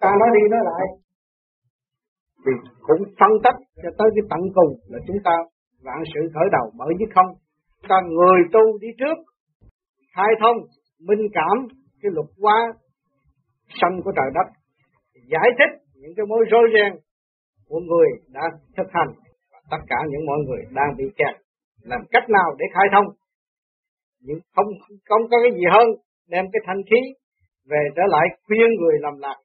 [0.00, 0.84] ta nói đi nói lại.
[2.44, 5.32] Thì cũng phân tích cho tới cái tận cùng là chúng ta
[5.84, 7.30] vạn sự khởi đầu bởi với không.
[7.88, 9.18] Ta người tu đi trước,
[10.14, 10.56] khai thông,
[11.08, 11.56] minh cảm
[12.02, 12.72] cái luật hóa
[13.80, 14.48] sanh của trời đất,
[15.32, 16.92] giải thích những cái mối rối ren
[17.68, 18.42] của người đã
[18.76, 19.10] thực hành
[19.52, 21.34] và tất cả những mọi người đang bị kẹt.
[21.82, 23.06] Làm cách nào để khai thông?
[24.20, 24.66] Nhưng không
[25.08, 25.88] không có cái gì hơn
[26.28, 27.00] đem cái thanh khí
[27.70, 29.36] về trở lại khuyên người làm lạc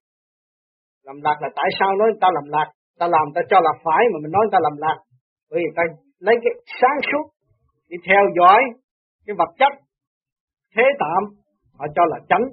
[1.07, 2.68] làm lạc là tại sao nói ta làm lạc?
[3.00, 4.98] Ta làm ta cho là phải mà mình nói ta làm lạc.
[5.50, 5.84] Bởi vì ta
[6.20, 7.26] lấy cái sáng suốt,
[7.89, 8.62] đi theo dõi
[9.26, 9.74] cái vật chất,
[10.76, 11.21] thế tạm.
[11.78, 12.46] Họ cho là chánh.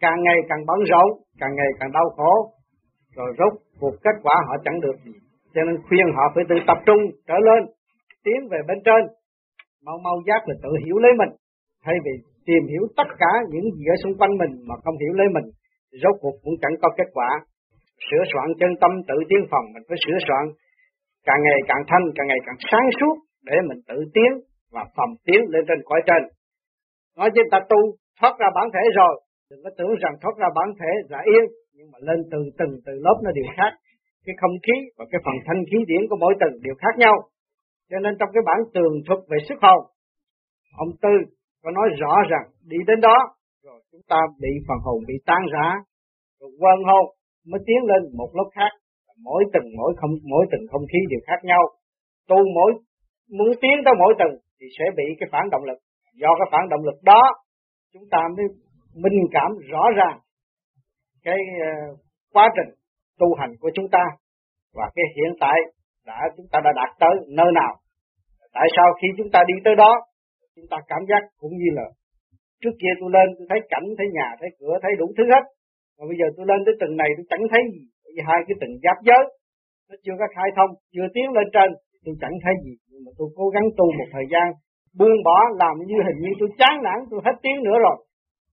[0.00, 1.08] Càng ngày càng bận rộn,
[1.40, 2.32] càng ngày càng đau khổ.
[3.16, 5.12] Rồi rốt cuộc kết quả họ chẳng được gì.
[5.54, 7.62] Cho nên khuyên họ phải tự tập trung, trở lên,
[8.24, 9.02] tiến về bên trên.
[9.86, 11.32] Mau mau giác là tự hiểu lấy mình.
[11.84, 12.12] Thay vì
[12.46, 15.46] tìm hiểu tất cả những gì ở xung quanh mình mà không hiểu lấy mình
[16.02, 17.28] rốt cuộc cũng chẳng có kết quả
[18.08, 20.44] sửa soạn chân tâm tự tiến phòng, mình phải sửa soạn
[21.28, 23.14] càng ngày càng thanh, càng ngày càng sáng suốt
[23.48, 24.32] để mình tự tiến
[24.74, 26.22] và phòng tiến lên trên cõi trên.
[27.18, 27.80] Nói chứ ta tu,
[28.20, 29.14] thoát ra bản thể rồi,
[29.50, 31.44] đừng có tưởng rằng thoát ra bản thể là yên,
[31.76, 33.72] nhưng mà lên từ từng, từ lớp nó đều khác.
[34.24, 37.14] Cái không khí và cái phần thanh khí điển của mỗi tầng đều khác nhau.
[37.90, 39.80] Cho nên trong cái bản tường thuật về sức hồn,
[40.76, 41.14] ông tư
[41.62, 43.16] có nói rõ rằng đi đến đó,
[43.64, 45.68] rồi chúng ta bị phần hồn bị tan rã,
[46.40, 47.06] rồi quên hồn
[47.50, 48.72] mới tiến lên một lớp khác.
[49.26, 51.62] Mỗi tầng mỗi không mỗi tầng không khí đều khác nhau.
[52.28, 52.70] Tu mỗi
[53.38, 55.78] muốn tiến tới mỗi tầng thì sẽ bị cái phản động lực.
[56.14, 57.20] Do cái phản động lực đó
[57.92, 58.46] chúng ta mới
[59.02, 60.18] minh cảm rõ ràng
[61.24, 61.98] cái uh,
[62.32, 62.74] quá trình
[63.18, 64.04] tu hành của chúng ta.
[64.74, 65.58] Và cái hiện tại
[66.06, 67.72] đã chúng ta đã đạt tới nơi nào.
[68.52, 69.92] Tại sao khi chúng ta đi tới đó
[70.56, 71.86] chúng ta cảm giác cũng như là
[72.60, 75.44] trước kia tôi lên tôi thấy cảnh thấy nhà thấy cửa thấy đủ thứ hết
[75.96, 77.82] mà bây giờ tôi lên tới tầng này tôi chẳng thấy gì.
[78.04, 79.22] Vì hai cái tầng giáp giới,
[79.88, 81.68] nó chưa có khai thông, chưa tiến lên trên,
[82.04, 82.74] tôi chẳng thấy gì.
[82.90, 84.46] Nhưng mà tôi cố gắng tu một thời gian,
[84.98, 87.96] buông bỏ, làm như hình như tôi chán nản, tôi hết tiếng nữa rồi.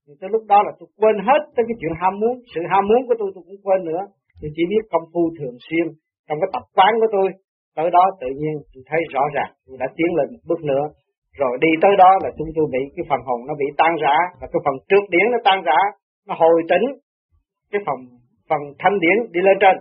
[0.04, 2.82] Thì tới lúc đó là tôi quên hết tới cái chuyện ham muốn, sự ham
[2.90, 4.02] muốn của tôi tôi cũng quên nữa.
[4.40, 5.86] Tôi chỉ biết công phu thường xuyên,
[6.26, 7.28] trong cái tập quán của tôi.
[7.78, 10.84] Tới đó tự nhiên tôi thấy rõ ràng, tôi đã tiến lên một bước nữa.
[11.40, 14.16] Rồi đi tới đó là chúng tôi bị cái phần hồn nó bị tan rã,
[14.40, 15.78] và cái phần trước điển nó tan rã,
[16.28, 16.86] nó hồi tỉnh
[17.72, 18.00] cái phòng
[18.48, 19.76] phần thanh điển đi lên trên.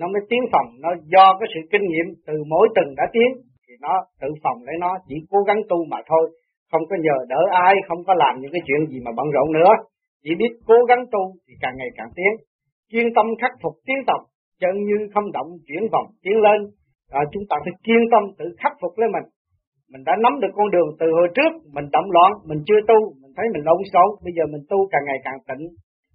[0.00, 3.28] Nó mới tiến phòng nó do cái sự kinh nghiệm từ mỗi từng đã tiến
[3.64, 6.24] thì nó tự phòng lấy nó chỉ cố gắng tu mà thôi.
[6.70, 9.52] Không có nhờ đỡ ai không có làm những cái chuyện gì mà bận rộn
[9.52, 9.72] nữa.
[10.24, 12.32] Chỉ biết cố gắng tu thì càng ngày càng tiến.
[12.90, 14.20] Kiên tâm khắc phục tiến tầm
[14.60, 16.58] chân như không động chuyển vòng tiến lên.
[17.10, 19.26] À, chúng ta phải kiên tâm tự khắc phục lấy mình.
[19.92, 22.98] Mình đã nắm được con đường từ hồi trước mình động loạn mình chưa tu
[23.20, 25.64] mình thấy mình lộn xộn bây giờ mình tu càng ngày càng tỉnh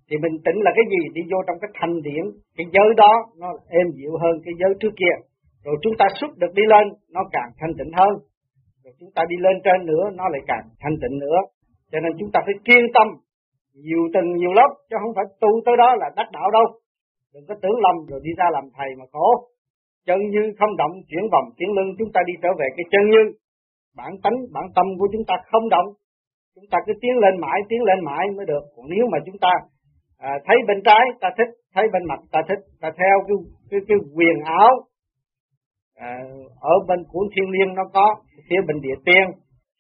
[0.10, 1.02] thì mình tĩnh là cái gì?
[1.18, 2.24] Đi vô trong cái thanh điển.
[2.58, 3.12] Cái giới đó
[3.42, 3.50] nó
[3.80, 5.16] êm dịu hơn cái giới trước kia.
[5.66, 6.86] Rồi chúng ta xuất được đi lên,
[7.16, 8.14] nó càng thanh tịnh hơn.
[8.84, 11.40] Rồi chúng ta đi lên trên nữa, nó lại càng thanh tịnh nữa.
[11.92, 13.08] Cho nên chúng ta phải kiên tâm,
[13.86, 16.66] nhiều tầng nhiều lớp chứ không phải tu tới đó là đắc đạo đâu.
[17.34, 19.28] Đừng có tưởng lầm rồi đi ra làm thầy mà khổ.
[20.08, 23.04] Chân như không động, chuyển vòng, chuyển lưng, chúng ta đi trở về cái chân
[23.14, 23.24] như.
[24.00, 25.88] Bản tánh, bản tâm của chúng ta không động.
[26.56, 28.64] Chúng ta cứ tiến lên mãi, tiến lên mãi mới được.
[28.76, 29.52] Còn nếu mà chúng ta
[30.18, 32.60] à, thấy bên trái ta thích thấy bên mặt ta thích.
[32.82, 33.38] Ta theo cái
[33.70, 34.72] cái, cái quyền áo
[35.96, 36.12] à,
[36.60, 38.16] ở bên cuốn thiên liêng nó có
[38.50, 39.26] phía bên địa tiên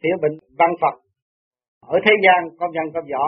[0.04, 0.96] phía bên văn phật.
[1.88, 3.26] Ở thế gian có văn có võ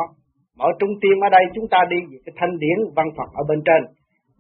[0.58, 3.44] ở trung tiên ở đây chúng ta đi về cái thanh điển văn phật ở
[3.50, 3.82] bên trên.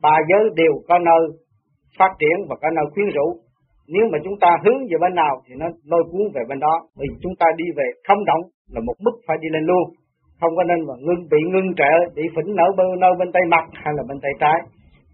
[0.02, 1.22] Ba giới đều có nơi
[2.00, 3.28] phát triển và có nơi khuyến rũ.
[3.88, 6.76] Nếu mà chúng ta hướng về bên nào thì nó lôi cuốn về bên đó.
[7.00, 9.86] Vì chúng ta đi về không động là một mức phải đi lên luôn
[10.40, 13.44] không có nên mà ngưng bị ngưng trệ bị phỉnh nở bên nơi bên tay
[13.54, 14.58] mặt hay là bên tay trái.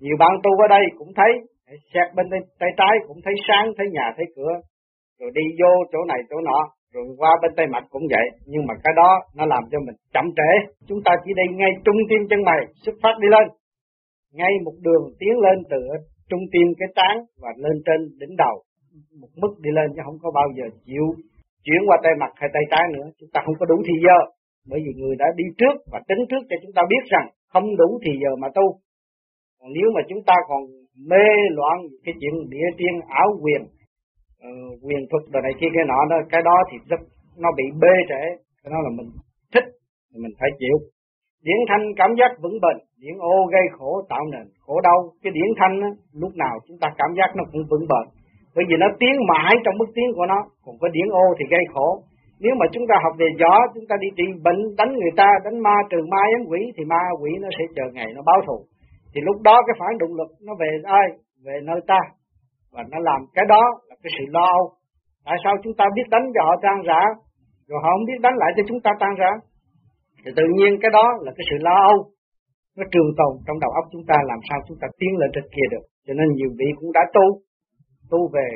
[0.02, 1.32] Nhiều bạn tu ở đây cũng thấy
[1.94, 4.54] xét bên tay, tay trái cũng thấy sáng thấy nhà thấy cửa.
[5.20, 6.60] Rồi đi vô chỗ này chỗ nọ
[6.94, 8.26] rồi qua bên tay mặt cũng vậy.
[8.52, 10.52] Nhưng mà cái đó nó làm cho mình chậm trễ.
[10.88, 13.48] Chúng ta chỉ đi ngay trung tim chân mày xuất phát đi lên.
[14.34, 15.80] Ngay một đường tiến lên từ
[16.30, 18.56] trung tim cái trán và lên trên đỉnh đầu.
[19.22, 21.06] Một mức đi lên chứ không có bao giờ chịu
[21.66, 23.08] chuyển qua tay mặt hay tay trái nữa.
[23.19, 24.19] Chúng ta không có đủ thì giờ
[24.69, 27.75] bởi vì người đã đi trước và tính trước cho chúng ta biết rằng không
[27.77, 28.65] đủ thì giờ mà tu.
[29.60, 30.62] Còn nếu mà chúng ta còn
[31.10, 31.25] mê
[31.57, 33.69] loạn cái chuyện địa tiên ảo quyền uh,
[34.39, 34.50] ờ,
[34.83, 37.00] quyền thuật đồ này kia cái nọ đó cái đó thì rất
[37.38, 38.24] nó bị bê trễ
[38.63, 39.10] cái đó là mình
[39.54, 39.68] thích
[40.10, 40.77] thì mình phải chịu.
[41.45, 45.00] Điển thanh cảm giác vững bền điển ô gây khổ tạo nền khổ đau.
[45.24, 45.89] Cái điển thanh á,
[46.21, 48.06] lúc nào chúng ta cảm giác nó cũng vững bền.
[48.56, 51.45] Bởi vì nó tiến mãi trong bước tiến của nó còn có điển ô thì
[51.50, 51.88] gây khổ
[52.44, 55.30] nếu mà chúng ta học về gió, chúng ta đi trị bệnh, đánh người ta,
[55.45, 58.40] đánh ma, trừ ma ám quỷ, thì ma quỷ nó sẽ chờ ngày nó báo
[58.48, 58.57] thù.
[59.12, 60.69] Thì lúc đó cái phản động lực nó về
[61.00, 61.07] ai?
[61.45, 62.01] Về nơi ta.
[62.74, 64.66] Và nó làm cái đó là cái sự lo âu.
[65.25, 67.01] Tại sao chúng ta biết đánh cho họ tan rã,
[67.68, 69.31] rồi họ không biết đánh lại cho chúng ta tan rã?
[70.22, 71.98] Thì tự nhiên cái đó là cái sự lo âu.
[72.78, 75.45] Nó trường tồn trong đầu óc chúng ta, làm sao chúng ta tiến lên trên
[75.56, 75.84] kia được.
[76.06, 77.25] Cho nên nhiều vị cũng đã tu.
[78.12, 78.50] Tu về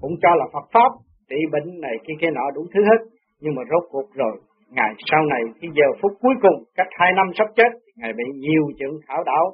[0.00, 0.90] cũng cho là Phật pháp
[1.32, 3.00] trị bệnh này kia kia nọ đủ thứ hết.
[3.40, 4.34] Nhưng mà rốt cuộc rồi,
[4.76, 8.24] ngày sau này, cái giờ phút cuối cùng, cách hai năm sắp chết ngài bị
[8.44, 9.44] nhiều chuyện thảo đảo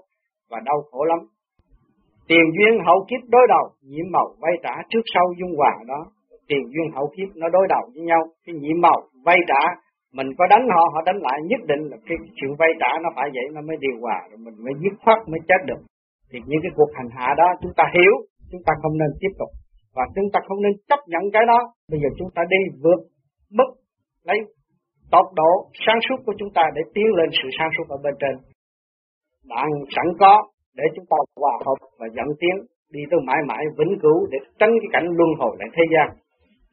[0.50, 1.18] và đau khổ lắm.
[2.28, 6.00] Tiền duyên hậu kiếp đối đầu nhiễm màu vay trả trước sau dung hòa đó.
[6.48, 9.62] Tiền duyên hậu kiếp nó đối đầu với nhau, cái nhiễm màu vay trả,
[10.12, 13.08] mình có đánh họ họ đánh lại nhất định là cái chuyện vay trả nó
[13.16, 15.80] phải vậy nó mới điều hòa, rồi mình mới dứt khoát mới chết được.
[16.30, 18.14] Thì những cái cuộc hành hạ đó, chúng ta hiểu,
[18.50, 19.48] chúng ta không nên tiếp tục
[19.96, 21.58] và chúng ta không nên chấp nhận cái đó.
[21.90, 23.00] Bây giờ chúng ta đi vượt
[23.58, 23.70] mức
[24.24, 24.38] lấy
[25.10, 25.52] tốc độ
[25.86, 28.34] sáng suốt của chúng ta để tiến lên sự sáng suốt ở bên trên.
[29.50, 30.32] Bạn sẵn có
[30.76, 32.56] để chúng ta hòa hợp và dẫn tiến,
[32.94, 36.08] đi tới mãi mãi vĩnh cửu để tránh cái cảnh luân hồi lại thế gian.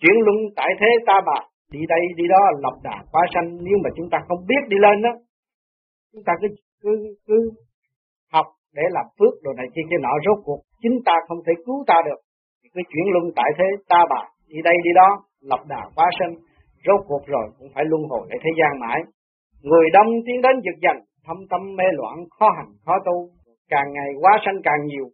[0.02, 1.40] Chuyển luân tại thế ta bà,
[1.72, 3.48] đi đây đi đó lập đà quá sanh.
[3.66, 5.14] Nếu mà chúng ta không biết đi lên đó,
[6.14, 6.48] chúng ta cứ
[6.82, 6.92] cứ
[7.28, 7.52] cứ
[8.34, 8.46] học
[8.76, 11.84] để làm phước đồ này kia kia nọ, rốt cuộc chính ta không thể cứu
[11.88, 12.20] ta được
[12.76, 15.10] cứ chuyển luân tại thế ta bà, đi đây đi đó,
[15.42, 16.30] lập đà quá sân
[16.86, 19.00] rốt cuộc rồi cũng phải luân hồi lại thế gian mãi.
[19.62, 23.18] Người đông tiến đến giật dành thâm tâm mê loạn, khó hành, khó tu.
[23.70, 25.06] Càng ngày quá sanh càng nhiều,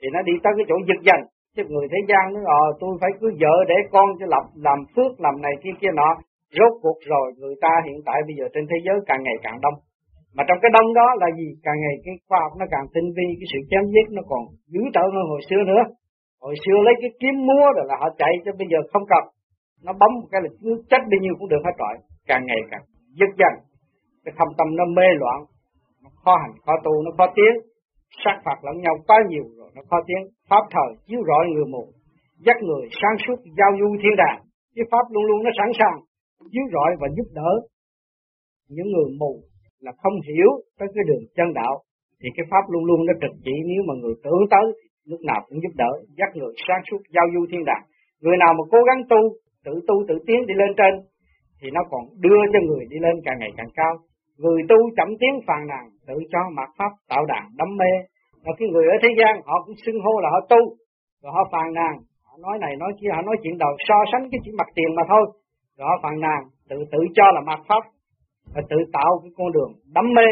[0.00, 1.24] thì nó đi tới cái chỗ giật dành
[1.56, 4.78] chứ người thế gian nó ờ tôi phải cứ vợ để con cho lập, làm
[4.92, 6.10] phước, làm này kia kia nọ.
[6.58, 9.58] Rốt cuộc rồi, người ta hiện tại bây giờ trên thế giới càng ngày càng
[9.64, 9.76] đông.
[10.36, 11.48] Mà trong cái đông đó là gì?
[11.66, 14.42] Càng ngày cái khoa học nó càng tinh vi, cái sự chém giết nó còn
[14.72, 15.82] dữ tợn hơn hồi xưa nữa
[16.44, 19.24] hồi xưa lấy cái kiếm múa rồi là họ chạy cho bây giờ không cần.
[19.86, 21.94] Nó bấm một cái là cứ chết bao nhiêu cũng được hết trọi
[22.30, 22.84] càng ngày càng
[23.18, 23.54] dứt dần.
[24.24, 25.38] Cái thâm tâm nó mê loạn.
[26.02, 27.52] Nó khó hành, khó tu, nó khó tiến.
[28.24, 30.20] Sát phạt lẫn nhau quá nhiều rồi nó khó tiến.
[30.50, 31.84] Pháp thời chiếu rọi người mù.
[32.46, 34.40] Dắt người sáng suốt giao du thiên đàng.
[34.76, 35.96] Cái pháp luôn luôn nó sẵn sàng
[36.52, 37.50] chiếu rọi và giúp đỡ
[38.68, 39.32] những người mù
[39.80, 41.74] là không hiểu tới cái đường chân đạo.
[42.20, 44.66] Thì cái pháp luôn luôn nó trực chỉ nếu mà người tưởng tới
[45.10, 47.84] lúc nào cũng giúp đỡ, dắt người sáng suốt giao du thiên đàng.
[48.22, 49.20] Người nào mà cố gắng tu,
[49.64, 50.94] tự tu tự tiến đi lên trên,
[51.60, 53.94] thì nó còn đưa cho người đi lên càng ngày càng cao.
[54.42, 57.92] Người tu chậm tiến phàn nàn, tự cho mặt pháp tạo đàn, đắm mê.
[58.44, 60.62] Và cái người ở thế gian, họ cũng xưng hô là họ tu.
[61.22, 61.94] Rồi họ phàn nàn,
[62.26, 64.90] họ nói này, nói kia, họ nói chuyện đầu, so sánh cái chuyện mặt tiền
[64.96, 65.24] mà thôi.
[65.78, 67.82] Rồi họ phàn nàn, tự tự cho là mặt pháp,
[68.54, 70.28] và tự tạo cái con đường đắm mê.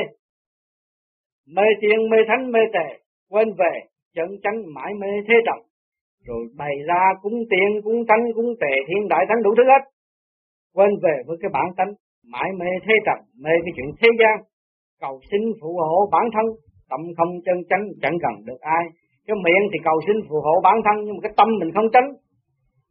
[1.57, 2.99] Mê tiền mê thánh, mê tệ
[3.31, 3.73] quên về
[4.17, 5.63] chân chánh mãi mê thế trọng.
[6.27, 9.83] Rồi bày ra cúng tiền cúng thánh, cúng tệ thiên đại thánh đủ thứ hết.
[10.75, 11.93] Quên về với cái bản tánh
[12.33, 14.37] mãi mê thế trần mê cái chuyện thế gian.
[15.01, 16.47] Cầu xin phù hộ bản thân,
[16.91, 18.85] tâm không chân chánh, chẳng cần được ai.
[19.27, 21.89] Cái miệng thì cầu xin phù hộ bản thân, nhưng mà cái tâm mình không
[21.93, 22.09] tránh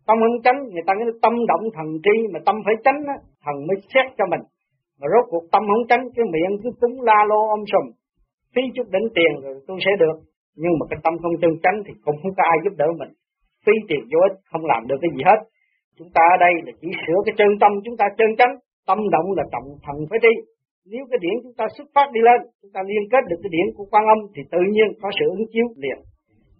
[0.08, 3.16] tâm không tránh người ta nói tâm động thần tri, mà tâm phải tránh á,
[3.44, 4.44] thần mới xét cho mình.
[5.00, 7.86] Mà rốt cuộc tâm không tránh cái miệng cứ cúng la lô ôm sùm.
[8.56, 10.18] Phí chút đỉnh tiền rồi tôi sẽ được
[10.62, 13.12] nhưng mà cái tâm không chân chánh thì cũng không có ai giúp đỡ mình.
[13.65, 15.39] Phí tiền vô ích, không làm được cái gì hết.
[15.98, 18.54] Chúng ta ở đây là chỉ sửa cái chân tâm chúng ta chân chánh.
[18.89, 20.33] Tâm động là trọng thần phải đi.
[20.92, 23.51] Nếu cái điển chúng ta xuất phát đi lên, chúng ta liên kết được cái
[23.56, 25.99] điển của quan âm thì tự nhiên có sự ứng chiếu liền.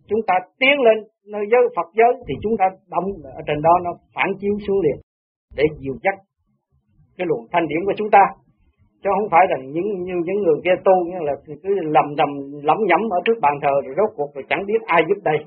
[0.10, 0.98] Chúng ta tiến lên
[1.34, 3.08] nơi giới Phật giới thì chúng ta động
[3.39, 4.98] ở trên đó nó phản chiếu xuống liền.
[5.58, 6.16] Để dìu dắt
[7.18, 8.24] cái luồng thanh điển của chúng ta
[9.01, 12.30] chứ không phải là những, như những người kia tu như là cứ lầm đầm
[12.63, 15.38] lẩm nhẩm ở trước bàn thờ rồi rốt cuộc rồi chẳng biết ai giúp đây.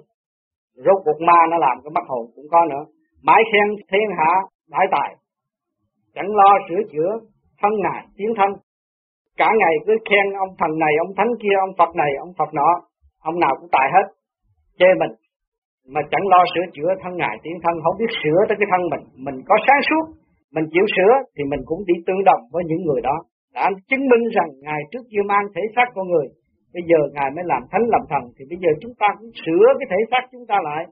[0.74, 2.84] Rốt cuộc ma nó làm cái mắt hồn cũng có nữa.
[3.22, 4.32] Mãi khen thiên hạ
[4.70, 5.16] đại tài,
[6.14, 7.10] chẳng lo sửa chữa,
[7.60, 8.50] thân ngài tiến thân.
[9.36, 12.54] Cả ngày cứ khen ông thần này, ông thánh kia, ông phật này, ông phật
[12.54, 12.70] nọ,
[13.22, 14.06] ông nào cũng tài hết,
[14.78, 15.12] chê mình.
[15.92, 18.82] Mà chẳng lo sửa chữa, thân ngài, tiến thân, không biết sửa tới cái thân
[18.92, 19.04] mình.
[19.26, 20.04] Mình có sáng suốt,
[20.54, 23.16] mình chịu sửa thì mình cũng đi tương đồng với những người đó
[23.54, 26.28] đã chứng minh rằng ngài trước kia mang thể xác con người,
[26.74, 28.22] bây giờ ngài mới làm thánh, làm thần.
[28.36, 30.82] Thì bây giờ chúng ta cũng sửa cái thể xác chúng ta lại.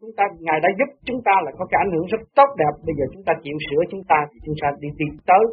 [0.00, 2.74] Chúng ta, ngài đã giúp chúng ta là có cái ảnh hưởng rất tốt đẹp.
[2.86, 5.44] Bây giờ chúng ta chịu sửa chúng ta thì chúng ta đi tìm tới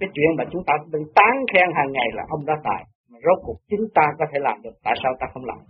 [0.00, 2.82] cái chuyện mà chúng ta bị tán khen hàng ngày là ông đã tài.
[3.10, 5.60] Mà rốt cuộc chúng ta có thể làm được, tại sao ta không làm?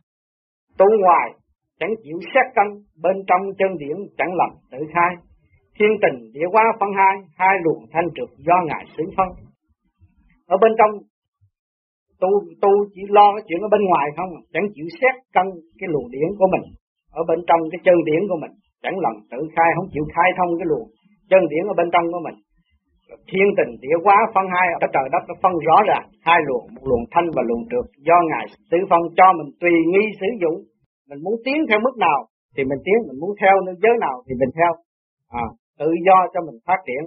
[0.79, 1.29] Tu ngoài
[1.81, 2.69] chẳng chịu xét cân
[3.03, 5.13] bên trong chân điển chẳng lầm tự khai.
[5.77, 9.29] Thiên tình địa hóa phân hai hai luồng thanh trực do ngài xử phân
[10.55, 10.93] ở bên trong
[12.23, 12.31] tu
[12.63, 14.41] tu chỉ lo cái chuyện ở bên ngoài không à.
[14.53, 15.47] chẳng chịu xét cân
[15.79, 16.65] cái luồng điển của mình.
[17.21, 18.55] Ở bên trong cái chân điển của mình.
[18.83, 20.87] Chẳng lần tự khai không chịu khai thông cái luồng
[21.31, 22.37] chân điển ở bên trong của mình.
[23.31, 26.65] Thiên tình địa quá phân hai ở trời đất nó phân rõ ràng hai luồng
[26.75, 27.87] một luồng thanh và luồng trượt.
[28.09, 30.59] Do ngài tự phân cho mình tùy nghi sử dụng.
[31.09, 32.19] Mình muốn tiến theo mức nào
[32.55, 34.73] thì mình tiến mình muốn theo nơi giới nào thì mình theo.
[35.45, 35.47] À,
[35.79, 37.03] tự do cho mình phát triển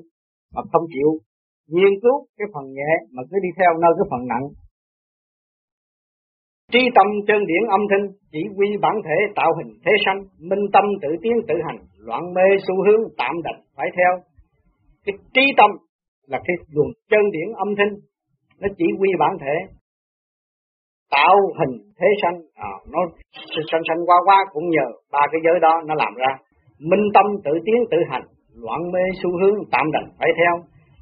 [0.53, 1.09] mà không chịu
[1.73, 4.45] nghiên cứu cái phần nhẹ mà cứ đi theo nơi cái phần nặng
[6.71, 10.63] trí tâm chân điển âm thanh chỉ quy bản thể tạo hình thế sanh, minh
[10.73, 14.11] tâm tự tiến tự hành, loạn mê xu hướng tạm đạch phải theo.
[15.05, 15.69] Cái trí tâm
[16.27, 17.93] là cái luồng chân điển âm thanh,
[18.59, 19.55] nó chỉ quy bản thể
[21.11, 22.99] tạo hình thế sanh, à, nó
[23.71, 26.31] sanh sanh qua qua cũng nhờ ba cái giới đó nó làm ra.
[26.79, 28.23] Minh tâm tự tiến tự hành,
[28.55, 30.53] loạn mê xu hướng tạm đành phải theo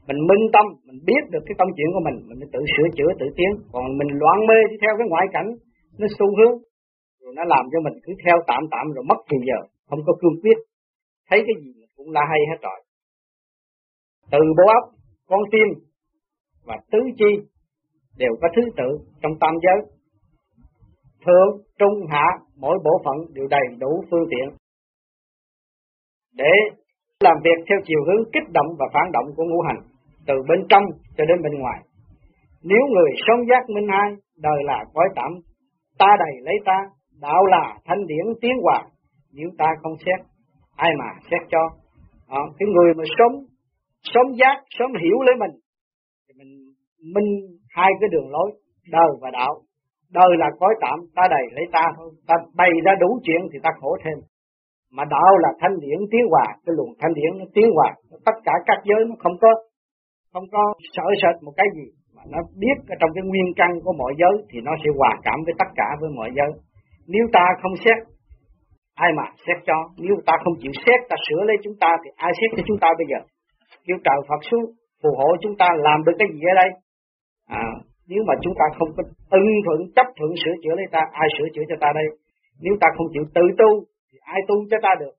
[0.09, 3.11] mình minh tâm, mình biết được cái tâm chuyện của mình mình tự sửa chữa,
[3.19, 3.51] tự tiến.
[3.73, 5.49] Còn mình loạn mê đi theo cái ngoại cảnh,
[5.99, 6.55] nó xu hướng,
[7.21, 10.13] rồi nó làm cho mình cứ theo tạm tạm rồi mất thì giờ, không có
[10.21, 10.57] cương quyết.
[11.29, 12.79] Thấy cái gì cũng là hay hết rồi.
[14.31, 14.83] Từ bộ óc,
[15.29, 15.67] con tim
[16.67, 17.31] và tứ chi
[18.17, 18.89] đều có thứ tự
[19.21, 19.79] trong tam giới.
[21.25, 24.55] Thượng, trung, hạ, mỗi bộ phận đều đầy đủ phương tiện.
[26.33, 26.51] Để
[27.19, 29.81] làm việc theo chiều hướng kích động và phản động của ngũ hành
[30.27, 30.83] từ bên trong
[31.17, 31.79] cho đến bên ngoài.
[32.63, 34.09] Nếu người sống giác minh hai,
[34.41, 35.31] đời là cõi tạm,
[35.99, 36.77] ta đầy lấy ta,
[37.21, 38.83] đạo là thanh điển tiến hòa,
[39.33, 40.25] nếu ta không xét,
[40.75, 41.63] ai mà xét cho.
[42.27, 43.35] À, cái người mà sống,
[44.03, 45.51] sống giác, sống hiểu lấy mình,
[46.27, 46.51] thì mình
[47.13, 47.29] minh
[47.69, 48.51] hai cái đường lối,
[48.91, 49.53] đời và đạo.
[50.13, 53.59] Đời là cõi tạm, ta đầy lấy ta thôi, ta bày ra đủ chuyện thì
[53.63, 54.17] ta khổ thêm.
[54.91, 57.93] Mà đạo là thanh điển tiến hòa, cái luồng thanh điển nó tiến hòa,
[58.25, 59.49] tất cả các giới nó không có
[60.33, 60.63] không có
[60.95, 64.13] sợ sệt một cái gì mà nó biết ở trong cái nguyên căn của mọi
[64.21, 66.51] giới thì nó sẽ hòa cảm với tất cả với mọi giới.
[67.07, 67.97] Nếu ta không xét
[69.05, 69.77] ai mà xét cho?
[70.05, 72.79] Nếu ta không chịu xét ta sửa lấy chúng ta thì ai xét cho chúng
[72.83, 73.19] ta bây giờ?
[73.85, 74.65] Kêu trời Phật xuống
[75.01, 76.69] phù hộ chúng ta làm được cái gì ở đây?
[77.61, 77.63] À,
[78.09, 81.27] nếu mà chúng ta không có ưng thuận chấp thuận sửa chữa lấy ta ai
[81.35, 82.07] sửa chữa cho ta đây?
[82.63, 83.69] Nếu ta không chịu tự tu
[84.09, 85.13] thì ai tu cho ta được?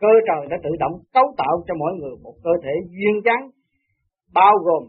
[0.00, 3.44] Cơ trời đã tự động cấu tạo cho mỗi người một cơ thể duyên dáng
[4.34, 4.82] bao gồm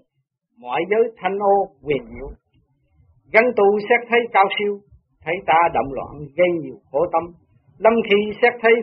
[0.60, 2.30] mọi giới thanh ô quyền diệu.
[3.34, 4.74] Gắn tu xét thấy cao siêu,
[5.24, 7.24] thấy ta động loạn gây nhiều khổ tâm.
[7.78, 8.74] Lâm khi xét thấy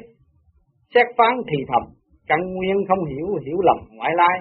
[0.95, 1.83] xét phán thì thầm,
[2.29, 4.37] căn nguyên không hiểu hiểu lầm ngoại lai.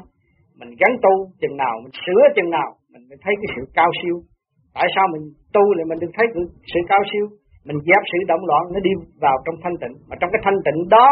[0.60, 3.90] Mình gắn tu chừng nào, mình sửa chừng nào, mình mới thấy cái sự cao
[4.04, 4.16] siêu.
[4.74, 5.24] Tại sao mình
[5.54, 6.26] tu lại mình được thấy
[6.74, 7.26] sự cao siêu?
[7.68, 10.60] Mình dẹp sự động loạn nó đi vào trong thanh tịnh, mà trong cái thanh
[10.66, 11.08] tịnh đó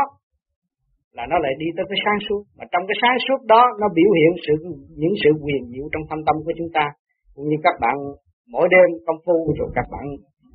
[1.17, 2.41] là nó lại đi tới cái sáng suốt.
[2.57, 4.53] Mà trong cái sáng suốt đó, nó biểu hiện sự,
[5.01, 6.85] những sự quyền diệu trong thâm tâm của chúng ta,
[7.35, 7.95] cũng như các bạn
[8.53, 10.05] mỗi đêm công phu, rồi các bạn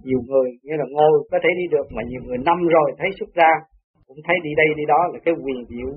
[0.07, 3.09] nhiều người như là ngồi có thể đi được, mà nhiều người năm rồi thấy
[3.19, 3.51] xuất ra,
[4.07, 5.91] cũng thấy đi đây đi đó là cái quyền diệu.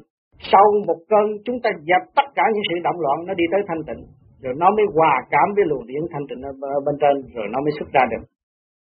[0.52, 3.62] Sau một cơn, chúng ta dẹp tất cả những sự động loạn, nó đi tới
[3.68, 4.04] thanh tịnh.
[4.44, 6.42] Rồi nó mới hòa cảm với luồng điển thanh tịnh
[6.76, 8.24] ở bên trên, rồi nó mới xuất ra được.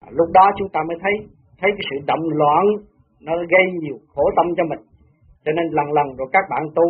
[0.04, 1.14] À, lúc đó chúng ta mới thấy
[1.60, 2.64] thấy cái sự động loạn
[3.26, 4.82] nó gây nhiều khổ tâm cho mình
[5.46, 6.86] cho nên lần lần rồi các bạn tu,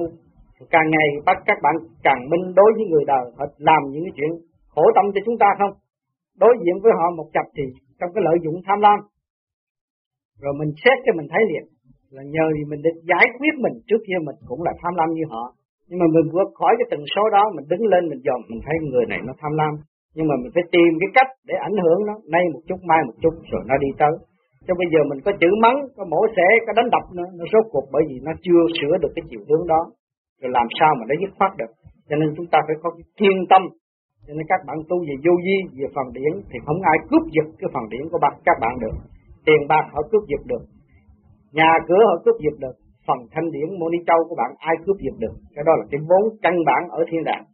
[0.75, 1.75] càng ngày bắt các bạn
[2.07, 4.31] càng minh đối với người đời họ làm những cái chuyện
[4.73, 5.73] khổ tâm cho chúng ta không?
[6.43, 7.65] Đối diện với họ một chập thì
[7.99, 8.99] trong cái lợi dụng tham lam.
[10.43, 11.65] Rồi mình xét cho mình thấy liền
[12.17, 15.11] là nhờ thì mình được giải quyết mình trước kia mình cũng là tham lam
[15.17, 15.45] như họ.
[15.89, 18.61] Nhưng mà mình vượt khỏi cái tần số đó, mình đứng lên, mình dòm, mình
[18.67, 19.73] thấy người này nó tham lam.
[20.15, 23.01] Nhưng mà mình phải tìm cái cách để ảnh hưởng nó, nay một chút, mai
[23.07, 24.15] một chút, rồi nó đi tới
[24.67, 27.45] cho bây giờ mình có chữ mắng, có mổ xẻ, có đánh đập nữa, nó
[27.53, 29.81] rốt cuộc bởi vì nó chưa sửa được cái chiều hướng đó.
[30.41, 31.73] Rồi làm sao mà nó dứt khoát được.
[32.09, 33.63] Cho nên chúng ta phải có cái kiên tâm.
[34.27, 37.25] Cho nên các bạn tu về vô vi, về phần điển thì không ai cướp
[37.35, 38.97] giật cái phần điển của bạn các bạn được.
[39.47, 40.63] Tiền bạc họ cướp giật được.
[41.59, 42.77] Nhà cửa họ cướp giật được.
[43.07, 45.35] Phần thanh điển mô ni châu của bạn ai cướp giật được.
[45.55, 47.45] Cái đó là cái vốn căn bản ở thiên đàng.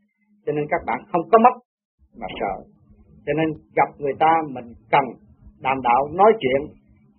[0.44, 1.54] Cho nên các bạn không có mất
[2.20, 2.54] mà sợ.
[3.26, 5.04] Cho nên gặp người ta mình cần
[5.60, 6.60] đàm đạo nói chuyện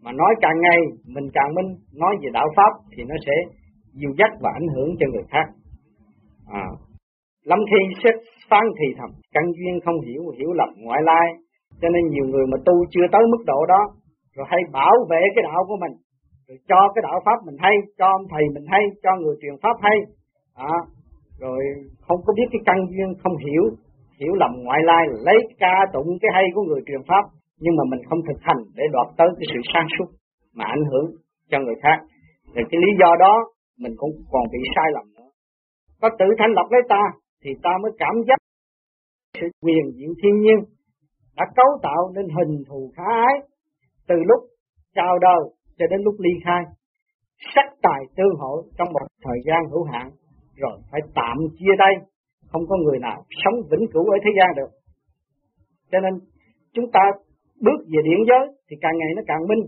[0.04, 0.80] mà nói càng ngày
[1.16, 1.70] mình càng minh
[2.02, 3.34] nói về đạo pháp thì nó sẽ
[3.94, 5.48] dìu dắt và ảnh hưởng cho người khác.
[6.48, 6.66] À,
[7.44, 8.16] lắm khi xét
[8.50, 11.28] phán thì thầm căn duyên không hiểu hiểu lầm ngoại lai
[11.82, 13.82] cho nên nhiều người mà tu chưa tới mức độ đó
[14.36, 15.94] rồi hay bảo vệ cái đạo của mình
[16.48, 19.56] rồi cho cái đạo pháp mình hay cho ông thầy mình hay cho người truyền
[19.64, 19.98] pháp hay.
[20.56, 20.76] À,
[21.40, 21.60] rồi
[22.08, 23.64] không có biết cái căn duyên không hiểu
[24.20, 27.24] hiểu lầm ngoại lai lấy ca tụng cái hay của người truyền pháp
[27.60, 30.10] nhưng mà mình không thực hành để đoạt tới cái sự sáng suốt
[30.54, 31.08] mà ảnh hưởng
[31.50, 31.98] cho người khác.
[32.54, 33.34] Thì cái lý do đó
[33.80, 35.30] mình cũng còn bị sai lầm nữa.
[36.02, 37.04] Có tự thanh lọc lấy ta
[37.44, 38.38] thì ta mới cảm giác
[39.42, 40.60] sự quyền diệu thiên nhiên
[41.36, 43.36] đã cấu tạo nên hình thù khá ái
[44.08, 44.42] từ lúc
[44.96, 45.42] chào đời
[45.78, 46.64] cho đến lúc ly khai
[47.56, 50.12] sắc tài tương hội trong một thời gian hữu hạn
[50.56, 51.94] rồi phải tạm chia tay
[52.52, 54.72] không có người nào sống vĩnh cửu ở thế gian được
[55.92, 56.14] cho nên
[56.74, 57.00] chúng ta
[57.66, 59.64] bước về điện giới thì càng ngày nó càng minh.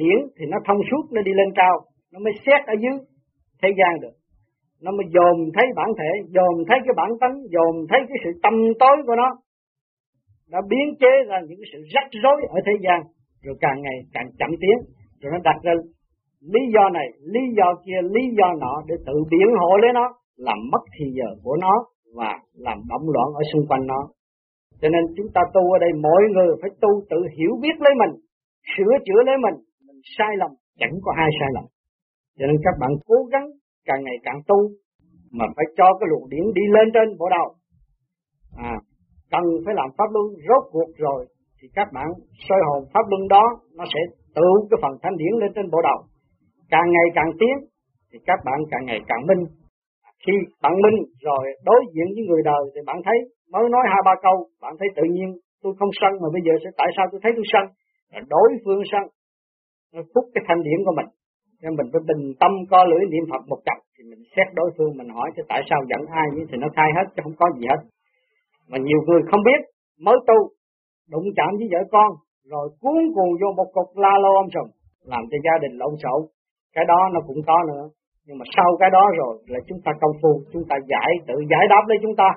[0.00, 1.74] Điển thì nó thông suốt, nó đi lên cao,
[2.12, 2.94] nó mới xét ở dưới
[3.62, 4.14] thế gian được.
[4.82, 8.30] Nó mới dồn thấy bản thể, dồn thấy cái bản tánh, dồn thấy cái sự
[8.42, 9.28] tâm tối của nó.
[10.52, 13.00] Đã biến chế ra những cái sự rắc rối ở thế gian,
[13.44, 14.76] rồi càng ngày càng chậm tiến,
[15.20, 15.72] rồi nó đặt ra
[16.52, 20.06] lý do này, lý do kia, lý do nọ để tự biện hộ lấy nó,
[20.36, 21.74] làm mất thì giờ của nó
[22.16, 24.08] và làm động loạn ở xung quanh nó
[24.80, 27.94] cho nên chúng ta tu ở đây mỗi người phải tu tự hiểu biết lấy
[28.02, 28.12] mình,
[28.72, 29.56] sửa chữa lấy mình.
[29.86, 30.50] Mình sai lầm,
[30.80, 31.64] chẳng có ai sai lầm.
[32.38, 33.46] Cho nên các bạn cố gắng
[33.88, 34.58] càng ngày càng tu,
[35.32, 37.48] mà phải cho cái luồng điển đi lên trên bộ đầu.
[38.56, 38.76] À
[39.34, 41.20] cần phải làm pháp luân, rốt cuộc rồi,
[41.58, 42.08] thì các bạn
[42.46, 43.44] soi hồn pháp luân đó,
[43.78, 44.00] nó sẽ
[44.36, 45.98] tự cái phần thanh điển lên trên bộ đầu.
[46.74, 47.54] Càng ngày càng tiến,
[48.10, 49.42] thì các bạn càng ngày càng minh.
[50.26, 53.18] Khi bạn minh rồi đối diện với người đời, thì bạn thấy
[53.52, 55.28] mới nói hai ba câu, bạn thấy tự nhiên,
[55.62, 57.64] tôi không sân mà bây giờ sẽ tại sao tôi thấy tôi sân?
[58.12, 59.04] Là đối phương sân,
[59.94, 61.10] nó phúc cái thanh điển của mình.
[61.62, 64.70] Nên mình phải bình tâm co lưỡi niệm Phật một chập thì mình xét đối
[64.76, 67.36] phương, mình hỏi cho tại sao giận ai như thì nó khai hết, chứ không
[67.40, 67.80] có gì hết.
[68.70, 69.60] Mà nhiều người không biết,
[70.06, 70.38] mới tu,
[71.12, 72.10] đụng chạm với vợ con,
[72.52, 74.70] rồi cuốn cuồng vô một cục la lô ông sùng
[75.12, 76.20] làm cho gia đình lộn xộn.
[76.74, 77.84] Cái đó nó cũng có nữa,
[78.26, 81.34] nhưng mà sau cái đó rồi là chúng ta công phu, chúng ta giải, tự
[81.50, 82.28] giải đáp lấy chúng ta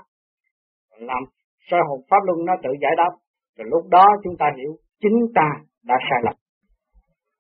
[1.00, 1.24] làm
[1.70, 3.12] soi hồn pháp luân nó tự giải đáp.
[3.58, 5.50] Rồi lúc đó chúng ta hiểu chính ta
[5.86, 6.36] đã sai lầm.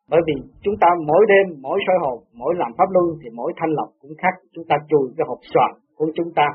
[0.09, 0.33] Bởi vì
[0.63, 3.89] chúng ta mỗi đêm, mỗi soi hồn, mỗi làm pháp luân thì mỗi thanh lọc
[4.01, 4.33] cũng khác.
[4.53, 6.47] Chúng ta chùi cái hộp xoàn của chúng ta.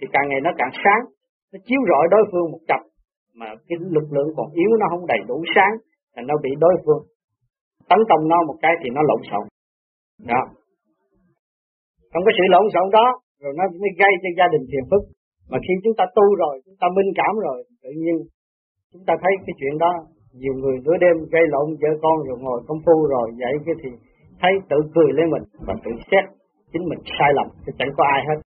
[0.00, 1.02] Thì càng ngày nó càng sáng.
[1.52, 2.80] Nó chiếu rọi đối phương một cặp
[3.34, 5.74] mà cái lực lượng còn yếu, nó không đầy đủ sáng
[6.16, 7.02] thì nó bị đối phương
[7.88, 9.44] tấn công nó một cái thì nó lộn xộn.
[10.32, 10.42] Đó.
[12.12, 13.06] Không có sự lộn xộn đó,
[13.40, 15.02] rồi nó mới gây cho gia đình phiền phức
[15.52, 18.16] mà khi chúng ta tu rồi, chúng ta minh cảm rồi, tự nhiên
[18.92, 19.92] chúng ta thấy cái chuyện đó,
[20.40, 23.74] nhiều người nửa đêm gây lộn vợ con rồi ngồi công phu rồi vậy cái
[23.82, 23.90] thì
[24.40, 26.24] thấy tự cười lên mình và tự xét
[26.72, 28.38] chính mình sai lầm chứ chẳng có ai hết.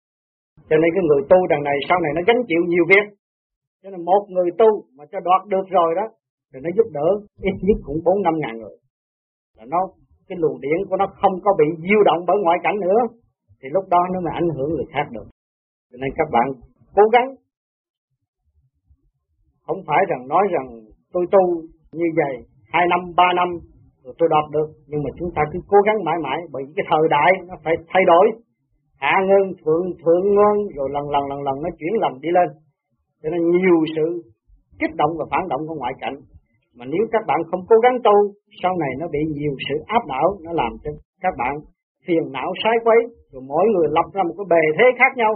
[0.69, 3.05] Cho nên cái người tu đằng này, sau này nó gánh chịu nhiều việc.
[3.81, 6.05] Cho nên một người tu mà cho đoạt được rồi đó,
[6.49, 7.07] thì nó giúp đỡ
[7.49, 8.77] ít nhất cũng bốn năm ngàn người.
[9.57, 9.79] Là nó,
[10.27, 13.01] cái luồng điển của nó không có bị diêu động bởi ngoại cảnh nữa,
[13.59, 15.27] thì lúc đó nó mới ảnh hưởng người khác được.
[15.89, 16.47] Cho nên các bạn
[16.95, 17.29] cố gắng.
[19.67, 20.67] Không phải rằng nói rằng
[21.13, 21.43] tôi tu
[21.93, 22.33] như vậy
[22.73, 23.49] hai năm, ba năm
[24.03, 26.73] rồi tôi đạt được, nhưng mà chúng ta cứ cố gắng mãi mãi, bởi vì
[26.75, 28.25] cái thời đại nó phải thay đổi.
[29.03, 32.47] Hạ ngân, thượng thượng ngân, rồi lần lần lần lần nó chuyển lầm đi lên.
[33.21, 34.05] Cho nên nhiều sự
[34.79, 36.17] kích động và phản động của ngoại cảnh.
[36.77, 38.15] Mà nếu các bạn không cố gắng tu,
[38.61, 41.53] sau này nó bị nhiều sự áp đảo, nó làm cho các bạn
[42.07, 42.99] phiền não sai quấy,
[43.31, 45.33] rồi mỗi người lập ra một cái bề thế khác nhau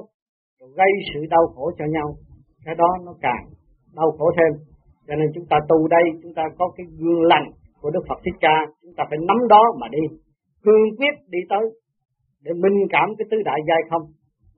[0.59, 2.07] rồi gây sự đau khổ cho nhau.
[2.65, 3.43] Cái đó nó càng
[3.95, 4.51] đau khổ thêm.
[5.07, 8.19] Cho nên chúng ta tu đây, chúng ta có cái gương lành của Đức Phật
[8.25, 8.57] Thích Ca.
[8.81, 10.03] Chúng ta phải nắm đó mà đi.
[10.63, 11.65] Cương quyết đi tới
[12.43, 14.01] để minh cảm cái tứ đại giai không.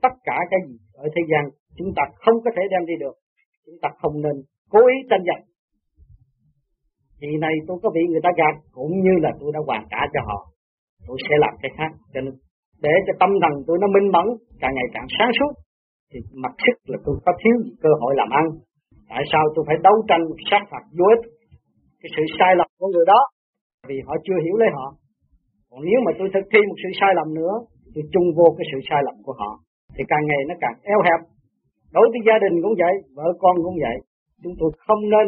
[0.01, 1.43] Tất cả cái gì ở thế gian,
[1.77, 3.15] chúng ta không có thể đem đi được.
[3.65, 4.35] Chúng ta không nên
[4.69, 5.43] cố ý tranh giành.
[7.19, 10.01] Thì này tôi có bị người ta gạt, cũng như là tôi đã hoàn trả
[10.13, 10.39] cho họ.
[11.07, 11.91] Tôi sẽ làm cái khác.
[12.13, 12.33] Cho nên
[12.81, 14.27] để cho tâm thần tôi nó minh mẫn,
[14.61, 15.51] càng ngày càng sáng suốt
[16.11, 18.45] thì mặt sức là tôi có thiếu cơ hội làm ăn.
[19.09, 21.23] Tại sao tôi phải đấu tranh sát phạt vô ích
[22.01, 23.19] cái sự sai lầm của người đó?
[23.89, 24.87] Vì họ chưa hiểu lấy họ.
[25.69, 27.53] Còn nếu mà tôi thực thi một sự sai lầm nữa,
[27.93, 29.51] tôi chung vô cái sự sai lầm của họ.
[29.95, 31.21] Thì càng ngày nó càng eo hẹp.
[31.95, 33.97] Đối với gia đình cũng vậy, vợ con cũng vậy.
[34.43, 35.25] Chúng tôi không nên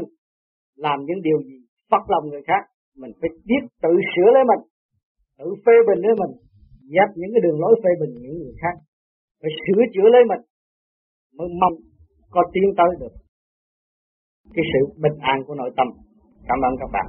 [0.85, 1.57] làm những điều gì
[1.91, 2.63] phát lòng người khác.
[3.01, 4.63] Mình phải biết tự sửa lấy mình,
[5.39, 6.33] tự phê bình lấy mình,
[6.93, 8.75] dẹp những cái đường lối phê bình những người khác.
[9.41, 10.41] Phải sửa chữa lấy mình
[11.37, 11.73] mới mong
[12.29, 13.13] có tiến tới được.
[14.53, 15.87] Cái sự bình an của nội tâm.
[16.47, 17.07] Cảm ơn các bạn.